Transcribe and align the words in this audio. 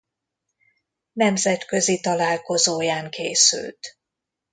Nemzetközi 1.13 1.99
Találkozóján 1.99 3.09
készült. 3.09 3.97